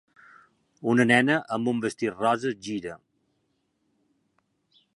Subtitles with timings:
[0.93, 2.95] Una nena amb un vestit rosa gira.